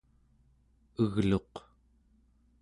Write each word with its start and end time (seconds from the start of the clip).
egluq 1.01 1.53